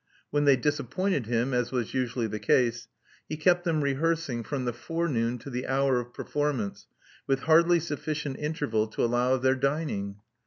When 0.31 0.45
they 0.45 0.55
disappointed 0.55 1.27
him, 1.27 1.53
as 1.53 1.71
was 1.71 1.93
usually 1.93 2.25
the 2.25 2.39
case, 2.39 2.87
he 3.29 3.37
kept 3.37 3.65
them 3.65 3.83
rehearsing 3.83 4.41
from 4.43 4.65
the 4.65 4.73
forenoon 4.73 5.37
to 5.37 5.51
the 5.51 5.67
hour 5.67 5.99
of 5.99 6.11
performance 6.11 6.87
with 7.27 7.41
hardly 7.41 7.79
sufficient 7.79 8.37
interval 8.39 8.87
to 8.87 9.03
allow 9.05 9.33
of 9.35 9.43
their 9.43 9.53
dining. 9.53 10.15